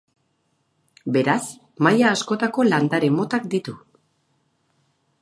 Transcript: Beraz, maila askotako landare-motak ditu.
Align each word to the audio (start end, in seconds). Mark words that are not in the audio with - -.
Beraz, 1.17 1.43
maila 1.87 2.09
askotako 2.15 2.67
landare-motak 2.71 3.49
ditu. 3.55 3.81